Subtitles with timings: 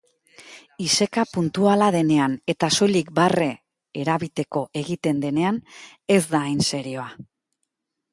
[0.83, 3.49] Iseka puntuala denean eta soilik barre
[4.05, 5.61] erabiteko egiten denean,
[6.17, 7.05] ez da hain serioa.